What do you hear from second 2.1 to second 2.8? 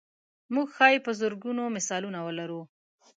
ولرو.